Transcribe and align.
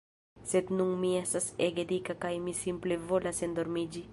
Sed 0.51 0.71
nun 0.77 0.93
mi 1.03 1.11
estas 1.19 1.49
ege 1.67 1.87
dika 1.93 2.15
kaj 2.25 2.35
mi 2.47 2.57
simple 2.63 2.99
volas 3.13 3.47
endormiĝi 3.51 4.05